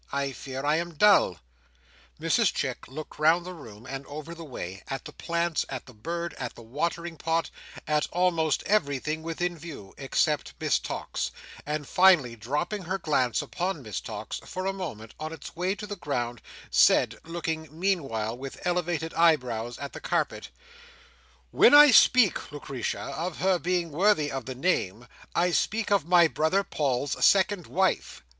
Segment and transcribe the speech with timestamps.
[0.11, 1.37] I fear I am dull."
[2.19, 5.93] Mrs Chick looked round the room and over the way; at the plants, at the
[5.93, 7.51] bird, at the watering pot,
[7.87, 11.29] at almost everything within view, except Miss Tox;
[11.67, 15.85] and finally dropping her glance upon Miss Tox, for a moment, on its way to
[15.85, 16.41] the ground,
[16.71, 20.49] said, looking meanwhile with elevated eyebrows at the carpet:
[21.51, 26.27] "When I speak, Lucretia, of her being worthy of the name, I speak of my
[26.27, 28.23] brother Paul's second wife.